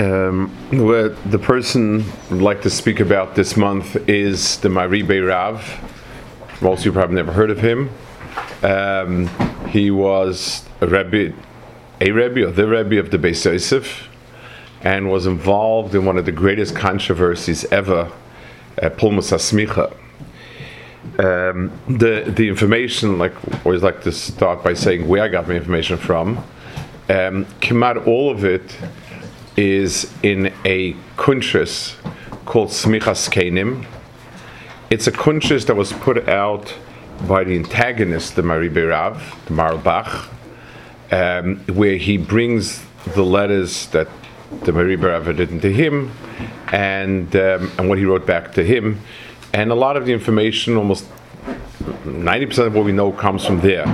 [0.00, 5.62] Um, where the person I'd like to speak about this month is the Maribe Rav.
[6.62, 7.90] Most of you probably never heard of him.
[8.62, 9.26] Um,
[9.68, 11.36] he was a Rebbe,
[12.00, 14.08] a Rebbe or the Rebbe of the Beis Yosef,
[14.80, 18.10] and was involved in one of the greatest controversies ever,
[18.82, 19.94] uh, Pulmus HaSmicha.
[21.18, 25.46] Um, the the information, like I always like to start by saying where I got
[25.46, 26.42] my information from.
[27.10, 28.74] Um, came out all of it
[29.60, 31.94] is in a kuntris
[32.46, 33.84] called Smichas Kenim.
[34.88, 36.74] It's a kuntris that was put out
[37.28, 40.28] by the antagonist, the Mari Berav, the Marlbach,
[41.12, 42.82] um, where he brings
[43.14, 44.08] the letters that
[44.62, 46.10] the Mari Berav had written to him
[46.72, 49.00] and, um, and what he wrote back to him.
[49.52, 51.04] And a lot of the information, almost
[52.04, 53.84] 90% of what we know, comes from there.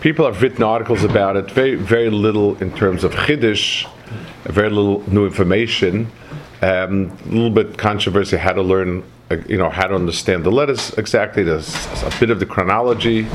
[0.00, 3.86] People have written articles about it, very, very little in terms of Chiddush,
[4.52, 6.10] very little new information,
[6.62, 10.50] um, a little bit controversy how to learn, uh, you know, how to understand the
[10.50, 11.42] letters exactly.
[11.42, 13.26] There's a bit of the chronology,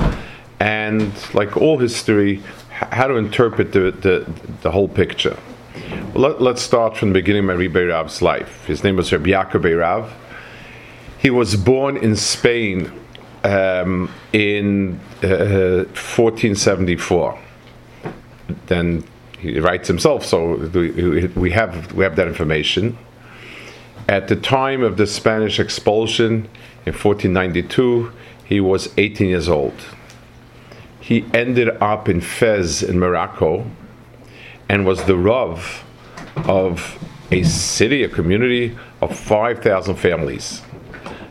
[0.59, 5.37] and like all history, how to interpret the, the, the whole picture.
[6.13, 8.65] Well, let, us start from the beginning of Rabbi Rav's life.
[8.65, 10.13] His name was Rabbi Yaakov Rav.
[11.17, 12.91] He was born in Spain
[13.43, 17.39] um, in uh, 1474.
[18.67, 19.03] Then
[19.43, 20.55] he writes himself, so
[21.35, 22.97] we have we have that information.
[24.07, 26.47] At the time of the Spanish expulsion
[26.85, 28.11] in 1492,
[28.45, 29.73] he was 18 years old.
[30.99, 33.65] He ended up in Fez in Morocco,
[34.69, 35.83] and was the rav
[36.47, 36.97] of
[37.29, 40.61] a city, a community of 5,000 families.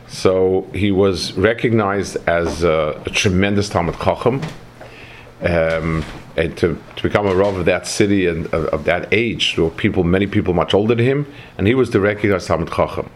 [0.07, 4.41] So he was recognized as a, a tremendous Talmud Chacham.
[5.41, 6.05] Um,
[6.35, 9.65] and to, to become a Rav of that city and of, of, that age, there
[9.65, 13.09] were people, many people much older than him, and he was the recognized Talmud Chacham.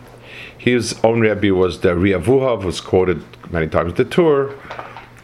[0.57, 4.53] His own Rebbe was the Ri Abuhav, was quoted many times the Tur,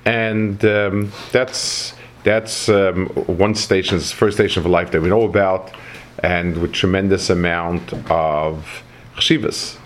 [0.06, 1.94] and um, that's
[2.24, 5.72] that's um, one station, first station of life that we know about,
[6.20, 8.84] and with tremendous amount of
[9.16, 9.78] chshivas.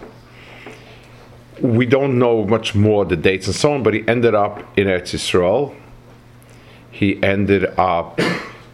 [1.61, 4.85] We don't know much more the dates and so on, but he ended up in
[4.85, 5.75] Eretz Yisrael
[6.97, 8.19] he ended up,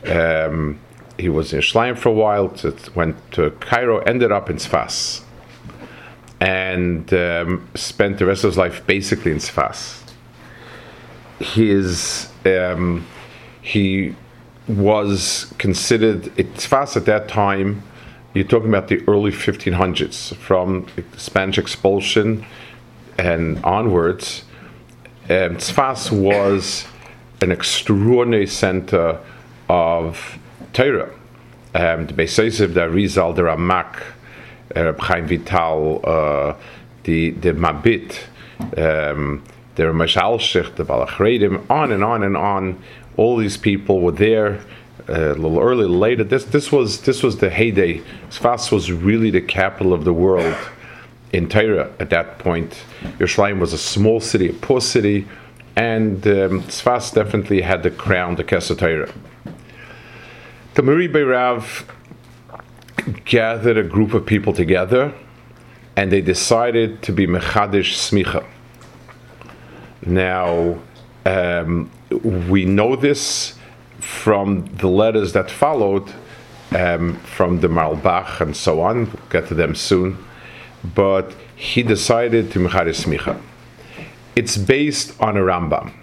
[0.06, 0.80] um,
[1.18, 5.24] he was in Schleim for a while, to, went to Cairo, ended up in Sfas,
[6.40, 10.02] and um, spent the rest of his life basically in Sfas.
[11.40, 13.06] His, um,
[13.62, 14.16] he
[14.70, 16.24] was considered,
[16.56, 17.84] Sfas at that time,
[18.34, 22.46] you're talking about the early 1500s, from the Spanish expulsion
[23.18, 24.46] and onwards.
[25.30, 25.58] Um,
[26.12, 26.86] was
[27.44, 29.20] an extraordinary center
[29.70, 30.40] of
[30.72, 31.12] Torah.
[31.76, 34.02] Um, the Beis Yosef, the Arizal, the Ramak,
[34.76, 36.56] uh, Chaim Vital, uh,
[37.04, 38.18] the, the Mabit,
[38.78, 39.44] um,
[39.76, 42.81] the Ramashalshich, the Baal Charedim, on and on and on.
[43.18, 44.62] All these people were there
[45.10, 46.24] uh, a little early, later.
[46.24, 48.02] This, this, was, this was the heyday.
[48.30, 50.56] Sfas was really the capital of the world
[51.34, 52.84] in Torah at that point.
[53.18, 55.28] Yerushalayim was a small city, a poor city
[55.76, 56.62] and um,
[57.14, 59.12] definitely had the crown, the Kesser
[60.76, 61.86] The Muri Rav
[63.26, 65.14] gathered a group of people together
[65.96, 68.46] and they decided to be Mechadish Smicha.
[70.06, 70.80] Now,
[71.26, 71.90] um,
[72.50, 73.58] we know this
[74.00, 76.12] from the letters that followed
[76.72, 79.06] um, from the Marlbach and so on.
[79.06, 80.18] We'll get to them soon.
[80.96, 83.40] But he decided to Mechadish Smicha
[84.36, 85.94] it's based on a Rambam.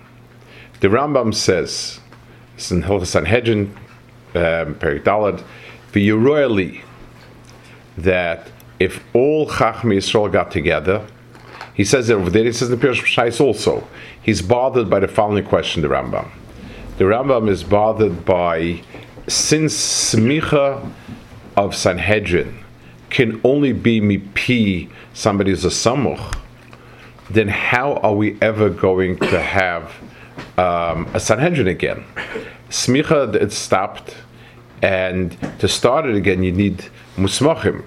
[0.81, 2.01] The Rambam says,
[2.57, 3.77] it's in Hilchas Sanhedrin,
[4.35, 5.43] um, Perik Dalad,
[7.99, 11.07] that if all Chachmi Yisrael got together,
[11.75, 13.87] he says it over there, he says in the Pirush Shais also,
[14.23, 16.29] he's bothered by the following question, the Rambam.
[16.99, 18.83] The Rambam is bothered by,
[19.27, 20.91] since smicha
[21.57, 22.59] of Sanhedrin
[23.11, 26.40] can only be mipi, somebody who's a samuch,
[27.31, 29.93] then how are we ever going to have
[30.59, 32.05] um, a Sanhedrin again?
[32.69, 34.17] Smicha, it stopped,
[34.83, 36.87] and to start it again, you need
[37.17, 37.85] musmachim.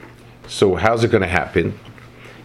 [0.48, 1.78] So how's it going to happen?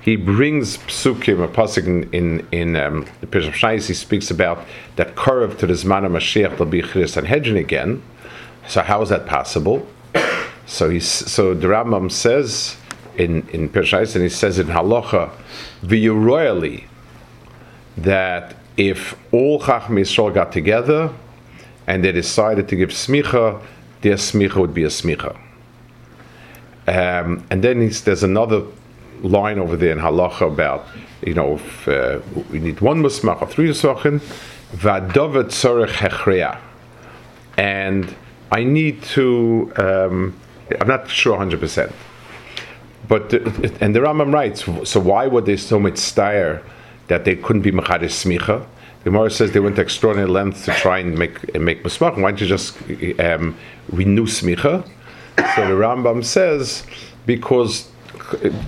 [0.00, 3.86] He brings psukim, a pasuk in in, in um, the Pirush Shais.
[3.88, 4.64] He speaks about
[4.96, 6.50] that curve to the Zman of Mashiach.
[6.50, 8.02] There'll be Chir Sanhedrin again.
[8.66, 9.86] So how is that possible?
[10.70, 12.76] So he's so the Rambam says
[13.18, 15.30] in in Pirush Shais, and he says in Halacha,
[15.82, 16.86] royally
[17.96, 21.12] that if all Chacham Yisrael got together
[21.86, 23.60] and they decided to give smicha,
[24.02, 25.36] their smicha would be a smicha.
[26.86, 28.62] Um, and then there's another
[29.22, 30.86] line over there in halacha about,
[31.22, 32.20] you know, if uh,
[32.50, 34.20] we need one musmach or three musmachim,
[34.76, 36.60] v'adovet tzorech hechreya.
[37.56, 38.14] And
[38.52, 40.38] I need to, um,
[40.80, 41.92] I'm not sure 100%.
[43.08, 46.62] But, the, and the Rambam writes, so why were they so much stire
[47.08, 48.66] that they couldn't be Machadish Smicha?
[48.98, 52.16] The Gemara says they went to extraordinary lengths to try and make and make Musmach.
[52.16, 52.76] Why don't you just
[53.20, 53.56] um,
[53.90, 54.84] renew Smicha?
[55.54, 56.84] So the Rambam says,
[57.24, 57.88] because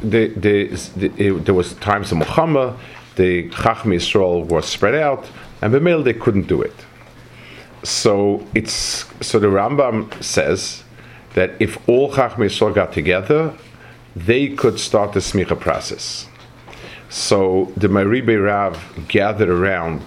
[0.03, 2.75] the, the, the, there was times of Muhammad,
[3.17, 5.29] the Chachmi Yisrael was spread out,
[5.61, 6.75] and Bemel they couldn't do it.
[7.83, 10.85] So it's so the Rambam says
[11.35, 13.53] that if all Chachmi got together,
[14.17, 16.27] they could start the smicha process.
[17.09, 20.03] So the Maribe Rav gathered around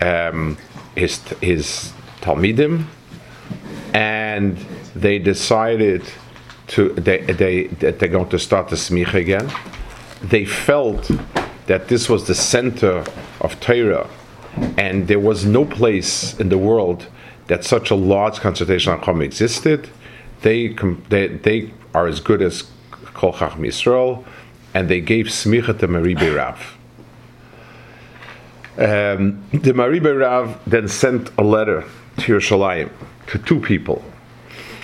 [0.00, 0.56] um,
[0.94, 2.84] his his talmidim,
[3.92, 4.56] and
[4.94, 6.04] they decided
[6.68, 9.50] to they they that they're going to start the smicha again.
[10.22, 11.10] They felt
[11.66, 13.04] that this was the center
[13.40, 14.08] of Torah,
[14.76, 17.06] and there was no place in the world
[17.48, 19.88] that such a large concentration on Chum existed.
[20.42, 20.68] They,
[21.08, 22.64] they they are as good as
[23.14, 24.24] Kol Chacham Yisrael,
[24.74, 26.76] and they gave smicha to Maribe Rav.
[28.78, 31.84] Um, the Maribe Rav then sent a letter
[32.18, 32.90] to Yerushalayim
[33.28, 34.04] to two people.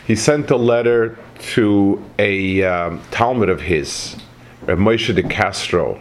[0.07, 1.19] He sent a letter
[1.55, 4.17] to a um, Talmud of his,
[4.67, 6.01] Moshe de Castro,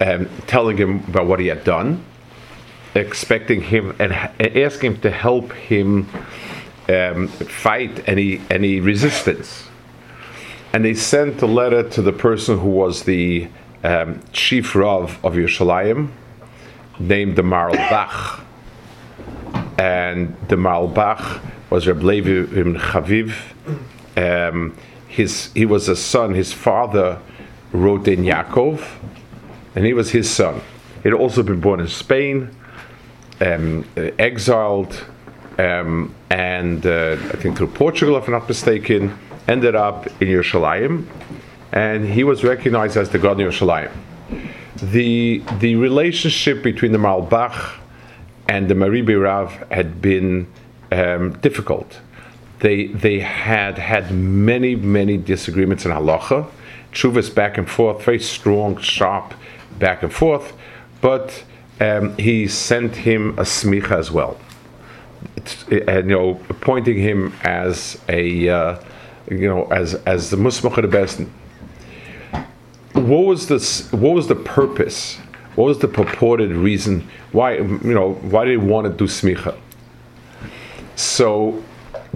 [0.00, 2.04] um, telling him about what he had done,
[2.94, 6.08] expecting him and, and asking him to help him
[6.88, 9.68] um, fight any any resistance.
[10.74, 13.46] And they sent a letter to the person who was the
[13.84, 16.10] um, chief Rav of Yerushalayim,
[16.98, 18.40] named the Maral Bach.
[19.78, 21.40] And the Maral Bach
[21.70, 23.36] was Reb Levi ibn Chaviv.
[24.16, 24.76] Um,
[25.06, 27.20] his, he was a son, his father
[27.70, 28.84] wrote in Yaakov,
[29.76, 30.60] and he was his son.
[31.04, 32.50] He had also been born in Spain,
[33.40, 33.86] um,
[34.18, 35.04] exiled,
[35.56, 39.16] um, and uh, I think through Portugal, if I'm not mistaken,
[39.48, 41.06] ended up in Yerushalayim,
[41.72, 43.90] and he was recognized as the God of Yerushalayim.
[44.82, 47.78] The, the relationship between the Malbach
[48.48, 50.46] and the Maribi Rav had been
[50.92, 52.00] um, difficult.
[52.60, 56.50] They, they had had many, many disagreements in halacha,
[56.92, 59.34] chuvas back and forth, very strong, sharp
[59.78, 60.52] back and forth,
[61.00, 61.44] but
[61.80, 64.38] um, he sent him a smicha as well.
[65.70, 68.78] And, you know, appointing him as a uh,
[69.30, 71.20] you know, as as the Musmach best.
[72.92, 73.90] What was this?
[73.92, 75.16] What was the purpose?
[75.56, 79.56] What was the purported reason why you know why did he want to do smicha?
[80.96, 81.62] So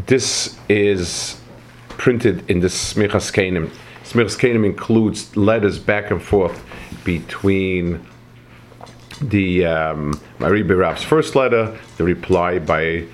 [0.06, 1.40] this is
[1.88, 3.70] printed in the Smichas Kenim.
[4.04, 6.64] Smichas Kenim includes letters back and forth
[7.04, 8.06] between
[9.20, 13.04] the um, Berab's first letter, the reply by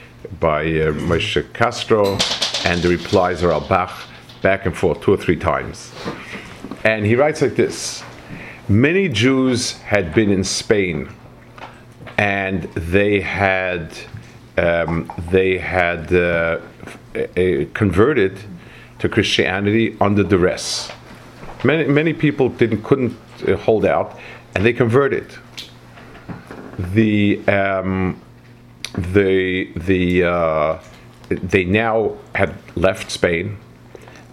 [0.40, 2.18] by uh, Moshe Castro,
[2.64, 3.92] and the replies are al Bach
[4.42, 5.92] back and forth two or three times.
[6.84, 8.02] And he writes like this
[8.68, 11.08] Many Jews had been in Spain
[12.18, 13.96] and they had
[14.56, 16.60] um, they had uh,
[17.74, 18.38] converted
[19.00, 20.92] to Christianity under duress.
[21.64, 24.18] Many many people didn't couldn't uh, hold out,
[24.54, 25.26] and they converted.
[26.78, 28.20] The um,
[28.96, 30.78] the the uh,
[31.28, 33.58] they now had left Spain.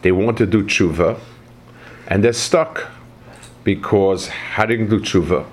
[0.01, 1.19] They want to do tshuva,
[2.07, 2.89] and they're stuck
[3.63, 5.45] because how do you do tshuva?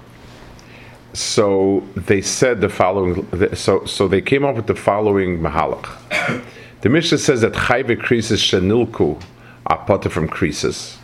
[1.12, 3.26] So they said the following.
[3.54, 6.45] So so they came up with the following mahalach.
[6.80, 9.21] The Mishnah says that chayve krisis shenilku
[9.66, 10.97] are potter from krisis.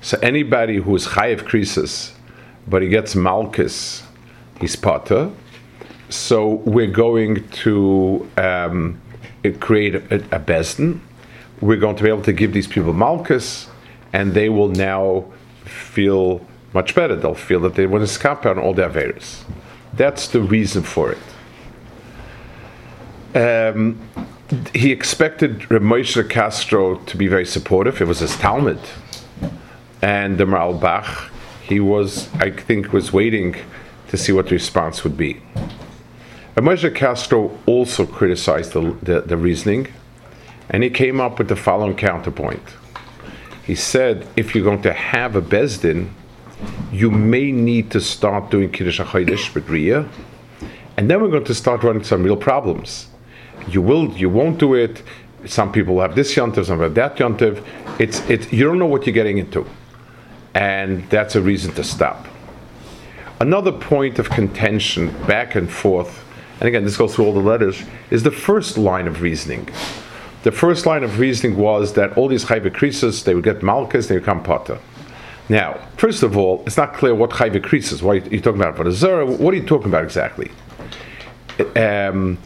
[0.00, 2.12] So anybody who is chayiv krisis,
[2.68, 4.04] but he gets malchus,
[4.60, 5.32] he's potter.
[6.08, 9.01] So we're going to um,
[9.50, 11.00] create a, a Besden.
[11.60, 13.68] We're going to be able to give these people Malchus,
[14.12, 15.24] and they will now
[15.64, 17.16] feel much better.
[17.16, 19.44] They'll feel that they want to escape on all their Averis.
[19.94, 21.18] That's the reason for it.
[23.34, 23.98] Um,
[24.74, 28.00] he expected Moshe Castro to be very supportive.
[28.00, 28.80] It was his Talmud.
[30.02, 31.30] And the Maral Bach,
[31.62, 33.56] he was, I think, was waiting
[34.08, 35.40] to see what the response would be.
[36.60, 39.88] Moshe Castro also criticized the, the, the, reasoning,
[40.68, 42.62] and he came up with the following counterpoint.
[43.64, 46.10] He said, if you're going to have a Bezdin,
[46.92, 50.08] you may need to start doing Kiddush HaChodesh with Riyah,
[50.96, 53.08] and then we're going to start running some real problems.
[53.66, 55.02] You will, you won't do it,
[55.46, 57.64] some people have this yontiv, some have that yontiv.
[57.98, 58.52] It's it.
[58.52, 59.66] You don't know what you're getting into,
[60.54, 62.26] and that's a reason to stop.
[63.40, 66.24] Another point of contention, back and forth,
[66.62, 69.68] and again this goes through all the letters, is the first line of reasoning.
[70.44, 74.14] The first line of reasoning was that all these Chayvikrisis, they would get malchus, they
[74.14, 74.78] would become potter.
[75.48, 78.00] Now, first of all, it's not clear what chayve krisis.
[78.00, 78.76] What are you talking about?
[78.76, 80.52] For the what are you talking about exactly?
[81.74, 82.38] Um,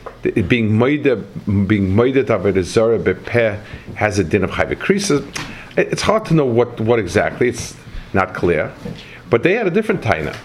[0.49, 1.05] being made
[1.69, 3.63] being made of a zara bepeh
[3.97, 5.23] has a din of chayve krisis.
[5.77, 7.49] It's hard to know what what exactly.
[7.49, 7.77] It's
[8.15, 8.73] not clear.
[9.29, 10.37] But they had a different taina.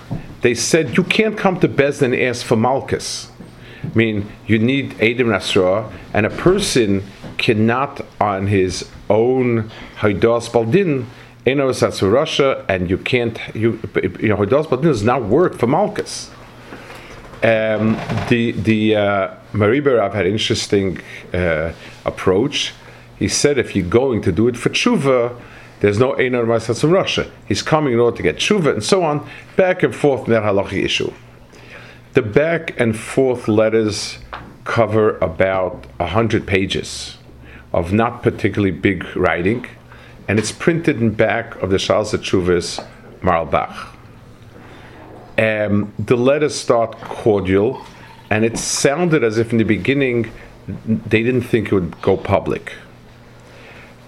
[0.41, 3.30] They said you can't come to Bezdin and ask for malchus.
[3.91, 7.03] I mean, you need Adam Nasra, and a person
[7.37, 11.07] cannot, on his own Haidas Baldin,
[11.45, 13.79] Enos Russia, and you can't, you,
[14.19, 16.31] you know, Haidas Baldin does not work for Malchus.
[17.43, 17.97] Um,
[18.29, 20.99] the the uh, Mariberav had interesting
[21.33, 21.73] uh,
[22.05, 22.73] approach.
[23.17, 25.35] He said if you're going to do it for tshuva,
[25.79, 27.31] there's no Einar Russia.
[27.47, 30.43] He's coming in order to get tshuva and so on, back and forth in that
[30.43, 31.11] halachi issue.
[32.13, 34.19] The back and forth letters
[34.65, 37.17] cover about a hundred pages
[37.71, 39.65] of not particularly big writing,
[40.27, 42.85] and it's printed in back of the Shals Chuvas
[43.21, 43.95] Marlbach.
[45.37, 47.85] Um, the letters start cordial,
[48.29, 50.31] and it sounded as if in the beginning
[50.67, 52.73] they didn't think it would go public.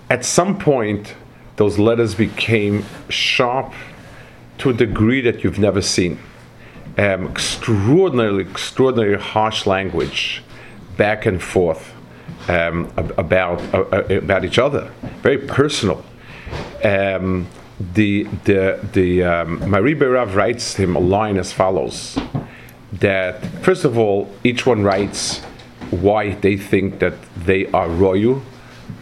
[0.10, 1.15] At some point,
[1.55, 3.72] those letters became sharp
[4.57, 6.19] to a degree that you've never seen.
[6.96, 10.44] Um, extraordinarily, extraordinarily harsh language,
[10.96, 11.94] back and forth
[12.48, 16.04] um, about uh, uh, about each other, very personal.
[16.84, 17.48] Um,
[17.94, 22.18] the the the um, Marie Berav writes him a line as follows:
[22.94, 25.40] that first of all, each one writes
[25.90, 28.42] why they think that they are royal,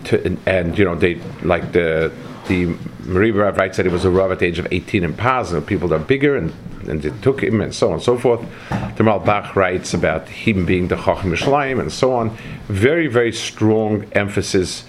[0.06, 2.12] to, and, and, you know they like the
[2.48, 5.14] the Marie Berav writes that he was a rav at the age of 18 in
[5.14, 6.54] Fez, and people that are bigger and
[6.88, 8.42] and they took him and so on and so forth.
[8.70, 12.38] The Malbach writes about him being the Chacham Mishleim and so on.
[12.68, 14.86] Very, very strong emphasis,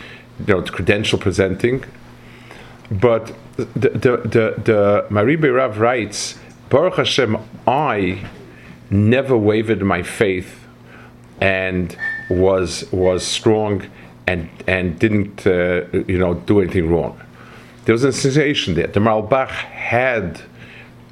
[0.47, 1.85] you know, credential presenting.
[2.91, 8.25] But the, the, the, the Marie Berav writes, Baruch Hashem, I
[8.91, 10.63] never wavered my faith
[11.41, 11.97] and
[12.31, 13.85] was was strong
[14.27, 17.21] and and didn't uh, you know do anything wrong.
[17.85, 18.87] There was a sensation there.
[18.87, 20.41] The Malbach had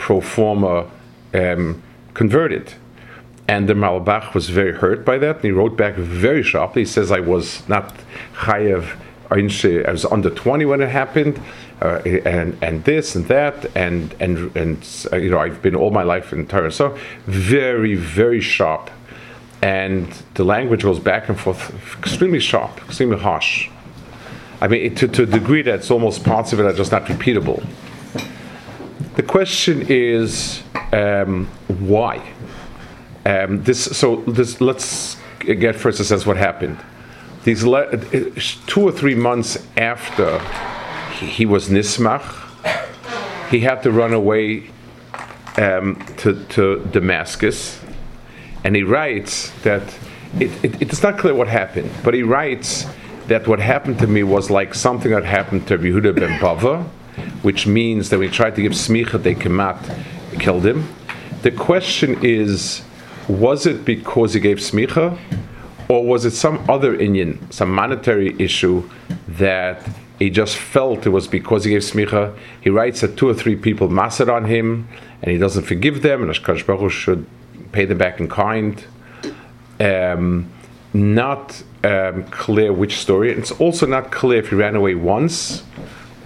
[0.01, 0.91] pro forma
[1.35, 1.81] um,
[2.15, 2.75] converted.
[3.47, 6.83] And the Malbach was very hurt by that, and he wrote back very sharply.
[6.83, 7.95] He says, I was not
[8.35, 8.97] chayev,
[9.31, 11.41] I was under 20 when it happened,
[11.83, 15.91] uh, and, and this and that, and, and, and uh, you know, I've been all
[15.91, 16.73] my life in Torah.
[16.73, 18.91] So, very, very sharp.
[19.63, 23.69] And the language goes back and forth, extremely sharp, extremely harsh.
[24.61, 27.67] I mean, to, to a degree that's almost parts of it are just not repeatable.
[29.17, 30.63] The question is
[30.93, 32.33] um, why?
[33.27, 36.79] Um, this, so this, let's get first a sense what happened.
[37.45, 37.97] These le-
[38.67, 40.39] two or three months after
[41.19, 42.23] he was nismach,
[43.51, 44.71] he had to run away
[45.57, 47.81] um, to, to Damascus,
[48.63, 49.83] and he writes that
[50.39, 52.87] it, it, it's not clear what happened, but he writes
[53.27, 56.89] that what happened to me was like something that happened to Yehuda ben Bava,
[57.43, 60.89] which means that we tried to give smicha, they kamat, killed him.
[61.43, 62.83] The question is,
[63.29, 65.19] was it because he gave smicha,
[65.89, 68.89] or was it some other Indian, some monetary issue
[69.27, 69.89] that
[70.19, 72.37] he just felt it was because he gave smicha?
[72.61, 74.89] He writes that two or three people massed on him,
[75.23, 77.27] and he doesn't forgive them, and Ashkash Baruch should
[77.73, 78.85] pay them back in kind.
[79.79, 80.51] Um,
[80.93, 83.31] not um, clear which story.
[83.33, 85.63] It's also not clear if he ran away once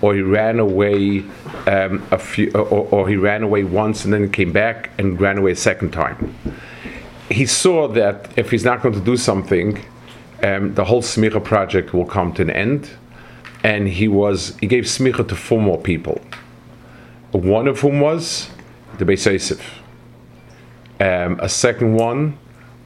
[0.04, 1.20] or he ran away
[1.66, 5.38] um, a few, or, or, he ran away once and then came back and ran
[5.38, 6.34] away a second time.
[7.30, 9.82] He saw that if he's not going to do something,
[10.42, 12.90] um, the whole smicha project will come to an end,
[13.62, 16.20] and he was he gave smicha to four more people.
[17.32, 18.50] One of whom was
[18.98, 19.80] the Beis Yosef.
[21.00, 22.36] Um, a second one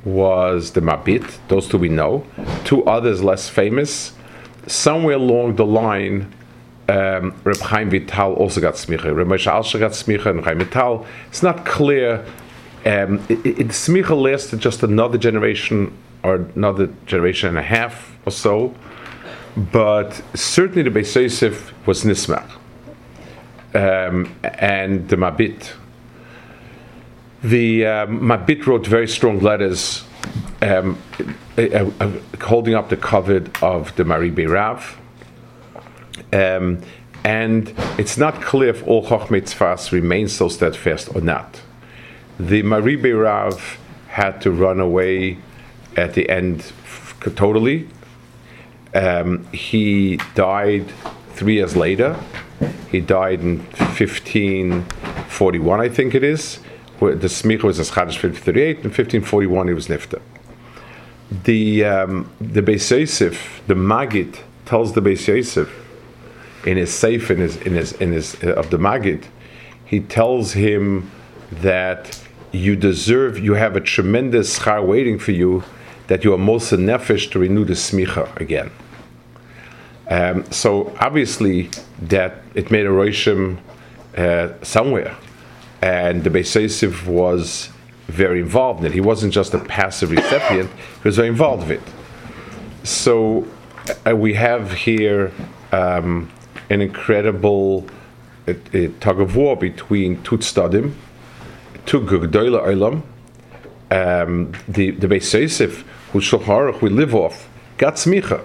[0.05, 1.39] was the Mabit.
[1.49, 2.25] Those two we know.
[2.65, 4.13] Two others less famous.
[4.69, 6.33] Somewhere along the line,
[6.88, 9.14] um, Reb Chaim Vital also got smicha.
[9.14, 11.07] Reb Moshe Alshich got smicha and Chaim Vital.
[11.28, 12.25] It's not clear.
[12.87, 15.92] Um, it, it, smicha lasted just another generation
[16.23, 18.75] or another generation and a half or so,
[19.57, 22.49] but certainly the Beis Yosef was nismach
[23.75, 25.73] um, and the Mabit.
[27.42, 30.04] The um, Mabit wrote very strong letters
[30.62, 30.99] um,
[31.57, 34.99] uh, uh, holding up the covet of the Mari Rav.
[36.33, 36.81] Um,
[37.25, 41.61] and it's not clear if all Chochmei Tzfas remain so steadfast or not.
[42.39, 45.39] The Mari Rav had to run away
[45.97, 46.73] at the end
[47.37, 47.89] totally.
[48.95, 50.93] Um, he died
[51.35, 52.19] three years later.
[52.91, 56.59] He died in 1541, I think it is.
[57.01, 60.23] The Smicha was as Chadash 1538, and 1541 he was Nifta.
[61.45, 65.69] The, um, the Beis Yosef, the Magid, tells the Beis Yosef
[66.65, 69.25] in his safe in his in his in his of the Magid,
[69.85, 71.11] he tells him
[71.50, 72.21] that
[72.53, 75.65] you deserve, you have a tremendous schar waiting for you,
[76.07, 78.71] that you are most nefesh to renew the smicha again.
[80.09, 83.59] Um, so obviously that it made a roishim
[84.17, 85.17] uh, somewhere,
[85.83, 87.69] and the Beis Yosef was
[88.07, 88.93] very involved in it.
[88.93, 92.87] He wasn't just a passive recipient; he was very involved with it.
[92.87, 93.47] So
[94.07, 95.31] uh, we have here
[95.73, 96.31] um,
[96.71, 97.87] an incredible
[98.47, 100.95] uh, uh, tug of war between two tzadim,
[101.87, 103.03] two Gugdoila.
[103.91, 105.81] Um, the the Beis Yosef,
[106.13, 107.49] who Shulchan we live off,
[107.79, 108.45] got smicha.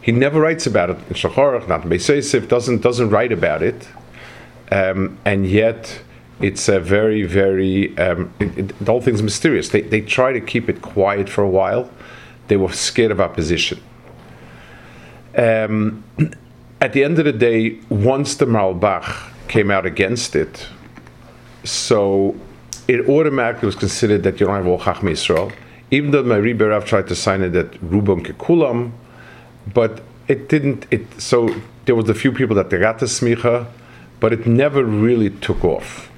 [0.00, 3.62] He never writes about it in Shulchan not in Beis Yosef, doesn't doesn't write about
[3.62, 3.88] it,
[4.72, 6.00] um, and yet
[6.40, 9.68] it's a very very um, it, it, the whole thing's mysterious.
[9.68, 11.88] They they try to keep it quiet for a while.
[12.48, 13.80] They were scared of opposition.
[15.36, 16.04] Um,
[16.84, 20.68] at the end of the day, once the Malbach came out against it,
[21.64, 22.36] so
[22.88, 25.50] it automatically was considered that you don't have all Chachmi Israel.
[25.90, 26.36] Even though my
[26.84, 28.92] tried to sign it that Rubon Kekulam,
[29.72, 30.86] but it didn't.
[30.90, 31.38] It so
[31.86, 33.66] there was a few people that they got the smicha,
[34.20, 36.10] but it never really took off.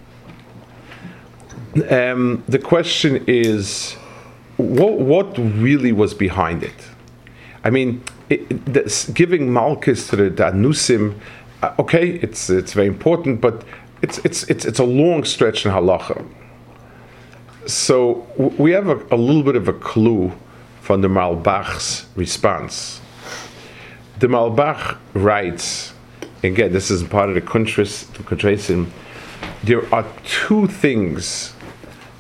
[1.89, 3.93] Um, the question is,
[4.57, 6.81] what what really was behind it?
[7.63, 11.19] I mean, it, giving Malchus to the Anusim,
[11.63, 13.65] uh, okay, it's it's very important, but
[14.03, 16.25] it's it's it's it's a long stretch in halacha.
[17.67, 20.33] So w- we have a, a, little bit of a clue
[20.81, 23.01] from the Malbach's response.
[24.21, 25.93] The Malbach writes,
[26.45, 28.89] again, this is part of the Kuntrasim,
[29.65, 31.55] there are two things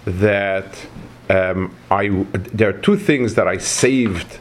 [0.04, 0.86] that
[1.30, 4.38] um, I, there are two things that I saved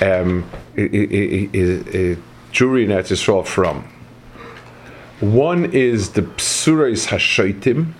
[0.00, 3.84] um, jury in Eretz Yisrael from.
[5.20, 7.92] One is the Psurais Hashoitim,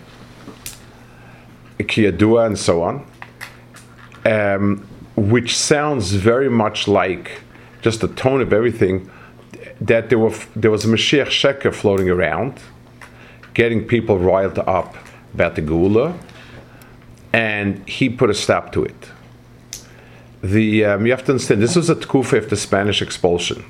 [1.78, 3.06] Kiyadua, and so on,
[4.24, 4.86] um,
[5.16, 7.42] which sounds very much like
[7.82, 9.10] just the tone of everything.
[9.82, 12.60] That there were there was a Mashiach Sheker floating around,
[13.54, 14.94] getting people riled up
[15.34, 16.18] about the Gula,
[17.32, 19.10] and he put a stop to it
[20.42, 23.64] the um, you have to understand this was a tkufa the Spanish expulsion.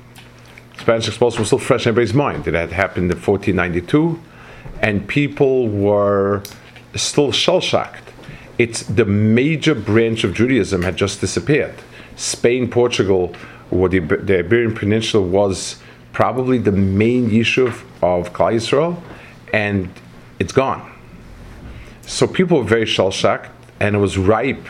[0.79, 2.47] Spanish expulsion was still fresh in everybody's mind.
[2.47, 4.19] It had happened in 1492,
[4.81, 6.41] and people were
[6.95, 8.11] still shell shocked.
[8.57, 11.75] It's the major branch of Judaism had just disappeared.
[12.15, 13.35] Spain, Portugal,
[13.69, 15.77] or the, the Iberian Peninsula was
[16.13, 19.01] probably the main yishuv of Klal Yisrael,
[19.53, 19.89] and
[20.39, 20.91] it's gone.
[22.01, 24.67] So people were very shell shocked, and it was ripe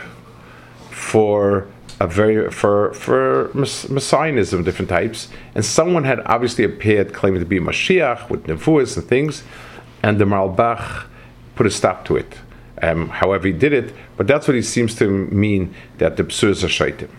[0.90, 1.66] for
[2.06, 8.30] very for for messianism, different types, and someone had obviously appeared claiming to be Mashiach
[8.30, 9.44] with nevuas and things,
[10.02, 11.06] and the Malbach
[11.54, 12.38] put a stop to it.
[12.80, 16.64] Um, however, he did it, but that's what he seems to mean that the psuras
[16.64, 17.10] are shaitim.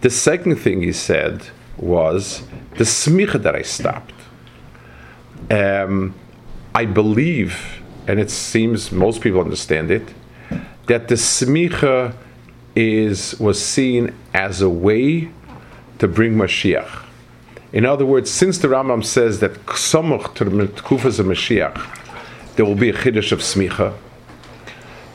[0.00, 2.42] The second thing he said was
[2.76, 4.14] the smicha that I stopped.
[5.50, 6.14] Um,
[6.74, 10.08] I believe, and it seems most people understand it,
[10.86, 12.14] that the smicha
[12.74, 15.30] is was seen as a way
[15.98, 17.04] to bring Mashiach.
[17.72, 22.66] In other words, since the Rambam says that k'samuch to the Kufas of Mashiach, there
[22.66, 23.94] will be a chiddush of smicha.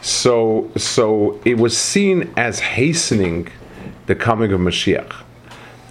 [0.02, 3.50] So, so it was seen as hastening
[4.08, 5.24] the coming of Mashiach.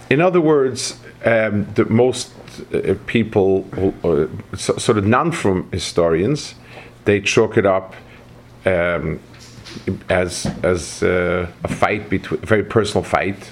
[0.09, 2.33] In other words, um, the most
[2.73, 3.67] uh, people,
[4.03, 6.55] uh, so, sort of non-from historians,
[7.05, 7.95] they chalk it up
[8.65, 9.19] um,
[10.09, 13.51] as as uh, a fight between a very personal fight,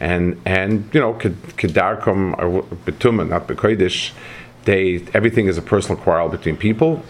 [0.00, 4.12] and and you know kedarkom or betumen not bekoidish,
[4.64, 7.02] they everything is a personal quarrel between people,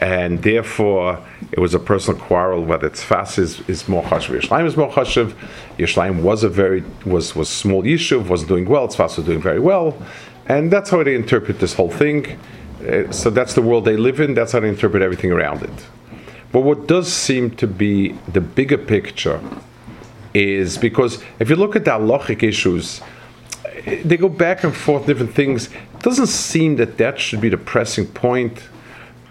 [0.00, 4.40] and therefore it was a personal quarrel whether it's fast is, is more chashiv.
[4.40, 5.32] Yerushalayim is more chashiv.
[5.78, 8.88] Yerushalayim was a very was was small yishuv, wasn't doing well.
[8.88, 9.96] Tzfas was doing very well,
[10.46, 12.38] and that's how they interpret this whole thing.
[12.86, 14.34] Uh, so that's the world they live in.
[14.34, 15.86] That's how they interpret everything around it.
[16.52, 19.40] But what does seem to be the bigger picture
[20.32, 23.00] is because if you look at the halachic issues,
[24.04, 25.66] they go back and forth different things.
[25.66, 28.62] It doesn't seem that that should be the pressing point.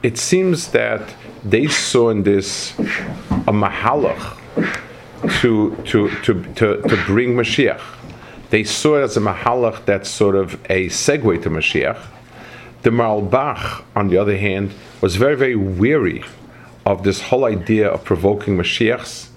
[0.04, 4.38] It seems that they saw in this a mahalach
[5.42, 7.82] to, to, to, to, to bring Mashiach.
[8.50, 12.02] They saw it as a mahalach that's sort of a segue to Mashiach.
[12.84, 16.24] The Mahalbach, on the other hand, was very, very weary
[16.88, 19.28] of this whole idea of provoking Mashiachs.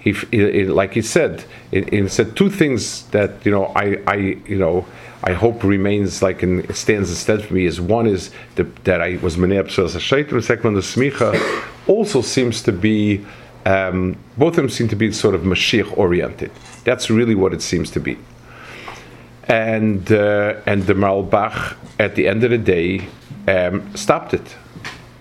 [0.00, 4.16] He, he, like he said, he, said two things that you know I, I
[4.46, 4.86] you know
[5.22, 9.18] I hope remains like in stands instead for me is one is the, that I
[9.22, 11.30] was menep so as a shaitan, the second one the smicha
[11.88, 13.24] also seems to be
[13.64, 16.52] um, both of them seem to be sort of Mashiach oriented.
[16.84, 18.16] That's really what it seems to be.
[19.48, 23.08] And uh, and the Mahalbach at the end of the day
[23.48, 24.56] um, stopped it.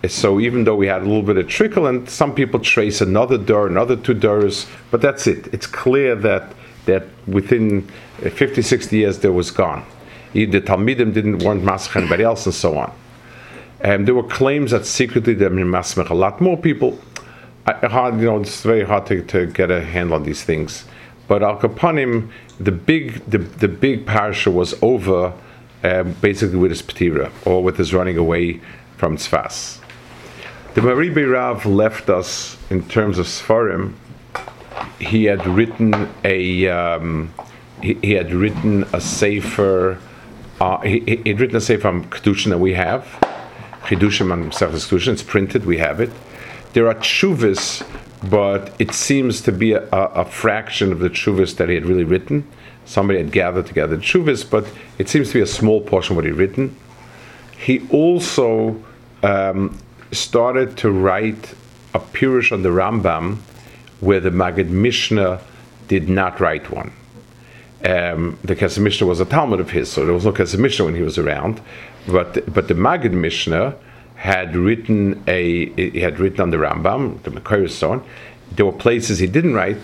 [0.07, 3.37] So even though we had a little bit of trickle, and some people trace another
[3.37, 5.47] door, another two doors, but that's it.
[5.53, 6.53] It's clear that
[6.85, 7.81] that within
[8.19, 9.85] 50, 60 years there was gone.
[10.33, 12.91] The Talmidim didn't want mask anybody else, and so on.
[13.81, 16.99] And there were claims that secretly there were masmech a lot more people.
[17.65, 20.85] I, hard, you know, it's very hard to, to get a handle on these things.
[21.27, 25.33] But Al Kapanim, the big, the, the big parsha was over,
[25.83, 28.61] uh, basically with his petira or with his running away
[28.97, 29.79] from Tzfas.
[30.75, 33.93] The Maribi Rav left us in terms of Sfarim.
[34.99, 37.33] He had written a um,
[37.81, 39.97] he, he, had written a sefer.
[40.59, 43.05] Uh, he, he had written a sefer on Kedushin that we have.
[43.83, 45.13] Chidushim on Kedushin.
[45.13, 45.65] It's printed.
[45.65, 46.11] We have it.
[46.73, 47.87] There are tshuvas,
[48.29, 52.03] but it seems to be a, a, fraction of the tshuvas that he had really
[52.03, 52.45] written.
[52.83, 56.25] Somebody had gathered together tshuvas, but it seems to be a small portion of what
[56.25, 56.75] he had written.
[57.57, 58.83] He also
[59.23, 59.79] um,
[60.15, 61.53] started to write
[61.93, 63.37] a Pirush on the Rambam
[63.99, 65.41] where the Magid Mishnah
[65.87, 66.91] did not write one.
[67.83, 70.85] Um, the Kesef Mishnah was a Talmud of his, so there was no Kesef Mishnah
[70.85, 71.61] when he was around.
[72.07, 73.75] But but the Magid Mishnah
[74.15, 78.03] had written a he had written on the Rambam, the Makar so on.
[78.51, 79.77] There were places he didn't write,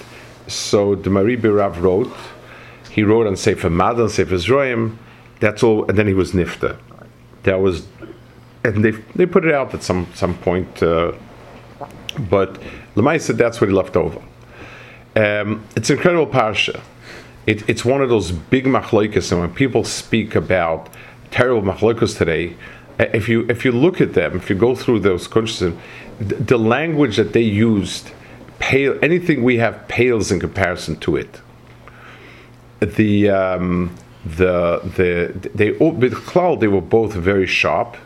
[0.48, 1.50] so the Maribi
[1.82, 2.12] wrote.
[2.90, 4.98] He wrote on Sefer Madan, Sefer Zroim.
[5.40, 6.78] That's all, and then he was Nifta.
[7.44, 7.88] That was
[8.64, 10.82] and they they put it out at some some point.
[10.82, 11.14] Uh,
[12.30, 12.60] but
[13.18, 14.22] said that's what he left over.
[15.16, 16.82] Um, it's an incredible parsha.
[17.48, 20.90] It, it's one of those big machloikas, and when people speak about
[21.32, 22.56] terrible machloikas today,
[23.00, 25.76] uh, if you if you look at them, if you go through those consciousness,
[26.20, 28.12] the, the language that they used,
[28.60, 31.42] pale anything we have pales in comparison to it.
[32.80, 37.98] The um, the the they with Klal they were both very sharp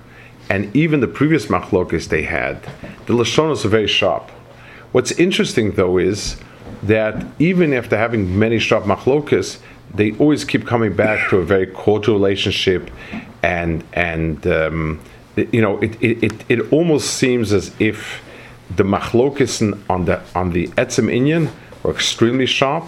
[0.49, 2.61] and even the previous machlokes they had,
[3.05, 4.29] the lashonos are very sharp.
[4.91, 6.37] What's interesting though is
[6.83, 9.59] that even after having many sharp machlokes,
[9.93, 12.91] they always keep coming back to a very cordial relationship,
[13.43, 14.99] and and um,
[15.35, 18.21] you know it, it, it, it almost seems as if
[18.75, 21.49] the machlokes on the on the etzem inyan
[21.83, 22.83] are extremely sharp,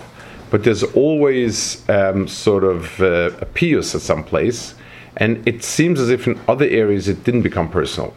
[0.50, 4.76] but there's always um, sort of uh, a pious at some place
[5.18, 8.14] and it seems as if in other areas it didn't become personal.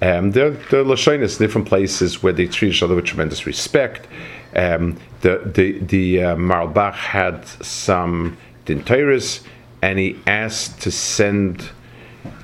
[0.00, 4.06] Um, there, there are Lashonis, different places where they treat each other with tremendous respect.
[4.54, 9.42] Um, the the the uh, Mahalbach had some dinteris,
[9.82, 11.70] and he asked to send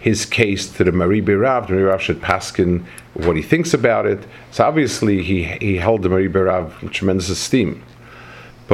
[0.00, 1.68] his case to the Maribi Rav.
[1.68, 2.84] The Maribi Rav should paskin
[3.14, 4.24] what he thinks about it.
[4.50, 7.82] So obviously he he held the Maribi Rav in tremendous esteem.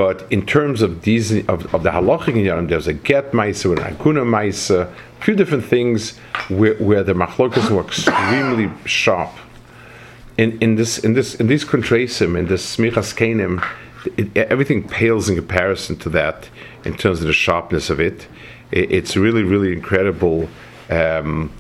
[0.00, 3.80] But in terms of these of, of the halachic inyanim, there's a get ma'isa and
[3.80, 6.16] a hakuna ma'isa, a few different things
[6.48, 9.28] where, where the machlokas were extremely sharp.
[10.38, 13.62] In, in this in this in these kontrasim in this smichas kenim,
[14.34, 16.48] everything pales in comparison to that
[16.86, 18.26] in terms of the sharpness of it.
[18.70, 20.48] it it's really really incredible
[20.88, 21.52] um,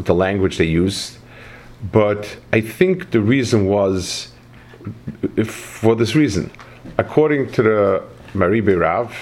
[0.00, 1.16] the language they used.
[1.92, 4.32] But I think the reason was
[5.44, 6.50] for this reason
[6.98, 9.14] according to the Maribi Rav,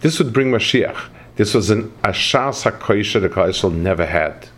[0.00, 1.08] this would bring Mashiach.
[1.36, 4.48] This was an Ashas HaKoisha the Klal never had.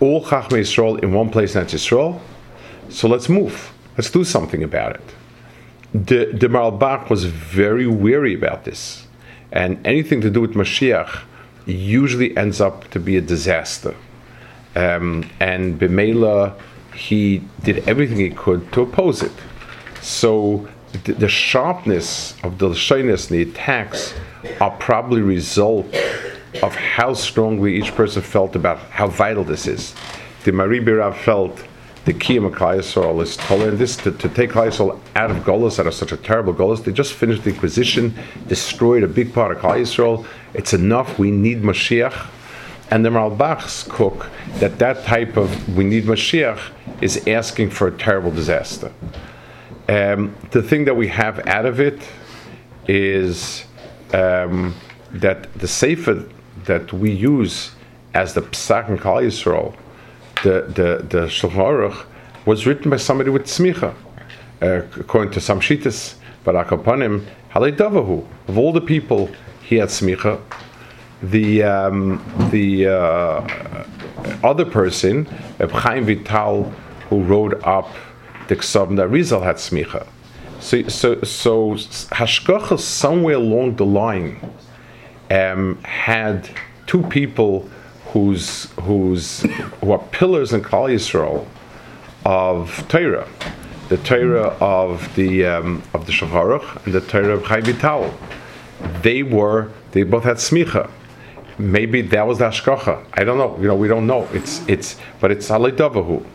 [0.00, 2.20] All Chachmei Yisrael in one place in Yisrael.
[2.88, 3.72] So let's move.
[3.96, 5.02] Let's do something about it.
[5.92, 9.06] The, the Mahalbach was very weary about this.
[9.52, 11.22] And anything to do with Mashiach
[11.66, 13.94] usually ends up to be a disaster.
[14.74, 16.58] Um, and Bemela,
[16.94, 19.32] he did everything he could to oppose it.
[20.00, 20.68] So
[21.04, 24.14] the, the sharpness of the shyness and the attacks
[24.60, 25.86] are probably result
[26.62, 29.94] of how strongly each person felt about how vital this is.
[30.44, 31.62] The Maribi Rav felt
[32.06, 33.78] the kiyum of Yisrael is tolerant.
[33.78, 36.82] This to, to take Yisrael out of Golos, out of such a terrible Golos.
[36.82, 38.14] They just finished the Inquisition,
[38.48, 40.26] destroyed a big part of Yisrael.
[40.54, 41.18] It's enough.
[41.18, 42.28] We need Mashiach.
[42.90, 47.96] And the Ralbachs cook that that type of we need Mashiach is asking for a
[47.96, 48.92] terrible disaster.
[49.90, 52.00] Um, the thing that we have out of it
[52.86, 53.64] is
[54.14, 54.72] um,
[55.10, 56.28] that the sefer
[56.66, 57.72] that we use
[58.14, 59.74] as the Psak and Klal Yisrael,
[60.44, 63.92] the the the was written by somebody with smicha,
[64.62, 66.14] uh, according to some shitas.
[66.44, 69.28] But Akapanim, Halei of all the people,
[69.64, 70.40] he had smicha.
[71.20, 72.22] The um,
[72.52, 73.84] the uh,
[74.44, 75.26] other person,
[75.58, 76.72] Chaim Vital,
[77.08, 77.90] who wrote up
[78.50, 80.04] the Ksavim that Rizal had smicha.
[80.58, 81.74] So, so, so
[82.18, 84.52] Hashgacha somewhere along the line
[85.30, 86.50] um, had
[86.88, 87.70] two people
[88.06, 89.42] who's, who's,
[89.80, 91.46] who are pillars in Klal Yisrael
[92.26, 93.28] of Torah,
[93.88, 98.12] the Torah of the um, of the Shulchan and the Torah of Chaim Vital.
[99.02, 100.90] They were they both had smicha.
[101.56, 103.06] Maybe that was the Hashgacha.
[103.14, 103.56] I don't know.
[103.60, 104.28] You know, we don't know.
[104.32, 106.26] It's it's but it's Alidavahu.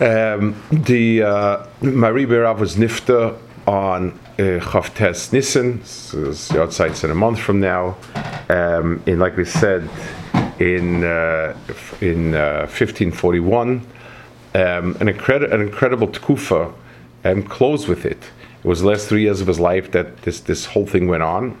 [0.00, 7.14] Um, the uh, Marie Berav was nifta on uh, Chavtes Nissen, so outside in a
[7.14, 7.96] month from now.
[8.48, 9.90] Um, in like we said,
[10.58, 11.54] in uh,
[12.00, 13.86] in uh, 1541, um,
[14.54, 16.72] an, incredi- an incredible tkufa,
[17.22, 18.22] and closed with it.
[18.64, 21.22] It was the last three years of his life that this this whole thing went
[21.22, 21.58] on.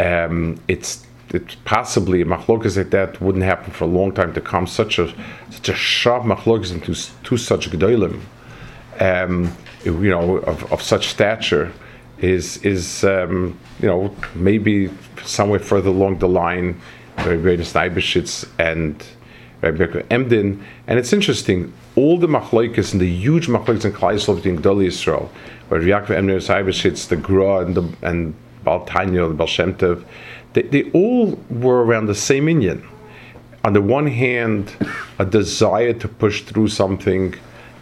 [0.00, 4.40] Um, it's it possibly a machlokas like that wouldn't happen for a long time to
[4.40, 4.66] come.
[4.66, 5.12] Such a
[5.50, 8.20] such a sharp machlokas into two such gedolim,
[9.00, 11.72] um, you know, of, of such stature,
[12.18, 14.90] is is um, you know maybe
[15.24, 16.80] somewhere further along the line,
[17.18, 19.04] Rabbi Eibeshitz and
[19.60, 21.72] Rabbi Emden, and it's interesting.
[21.94, 25.28] All the machlokas and the huge machlokas in Klal between Gedolei Yisrael,
[25.68, 30.04] where Yaakov Emden and the Gra and the and Baal Tanya, the Baal Shem Tov,
[30.54, 32.86] they, they all were around the same Indian.
[33.64, 34.74] On the one hand,
[35.18, 37.34] a desire to push through something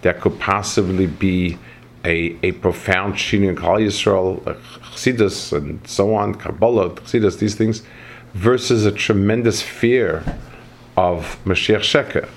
[0.03, 1.59] that could possibly be
[2.05, 4.43] a, a profound Shini in Klal Yisrael,
[4.93, 7.83] Chassidus, and so on, Kabbalah, Chassidus, these things,
[8.35, 10.23] versus a tremendous fear
[10.97, 12.29] of Mashiach Sheker.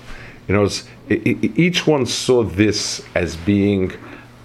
[0.48, 0.68] You know,
[1.08, 3.92] each one saw this as being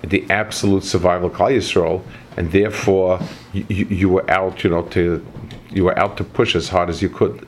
[0.01, 2.03] the absolute survival of Klal Yisrael,
[2.37, 3.19] and therefore
[3.51, 5.25] you, were out, you know, to
[5.71, 7.47] you were out to push as hard as you could.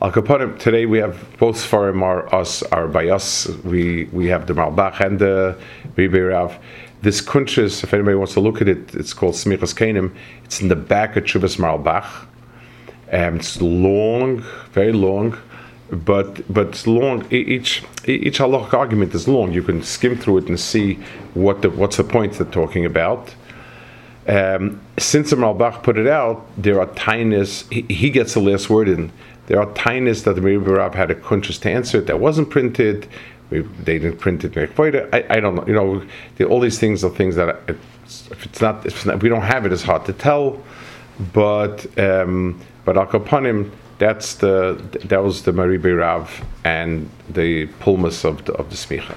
[0.00, 3.48] Al Kapanim, today we have both Sfarim are us are by us.
[3.64, 5.58] We we have the Malbach and the
[5.96, 6.56] Rebbe Rav.
[7.02, 10.14] This kuntres, if anybody wants to look at it, it's called Smichas Kainim.
[10.44, 12.26] It's in the back of Chubas Malbach.
[13.10, 15.36] Um, it's long, very long,
[15.90, 17.26] but but it's long.
[17.32, 19.52] Each each halachic argument is long.
[19.52, 20.94] You can skim through it and see
[21.34, 23.34] what the what's the point they're talking about.
[24.28, 28.68] Um, since the Malbach put it out, there are tiniest, he, he, gets the last
[28.68, 29.10] word in.
[29.46, 33.08] There are tiniest that the Rebbe Rab had a conscious to answer that wasn't printed.
[33.48, 34.54] We, they didn't print it.
[35.14, 35.66] I, I don't know.
[35.66, 36.02] You know,
[36.36, 37.58] the, all these things are things that
[38.08, 40.62] if it's not, if, it's not, if we don't have it, it's hard to tell.
[41.32, 48.44] But um, but Akapanim, that's the that was the Maribe Rav and the pulmus of
[48.44, 49.16] the of the smicha.